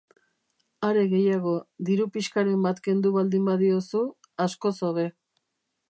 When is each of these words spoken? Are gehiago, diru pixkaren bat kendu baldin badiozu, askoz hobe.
Are 0.87 1.03
gehiago, 1.11 1.53
diru 1.89 2.09
pixkaren 2.17 2.65
bat 2.69 2.83
kendu 2.89 3.13
baldin 3.19 3.47
badiozu, 3.51 4.05
askoz 4.49 4.77
hobe. 4.89 5.07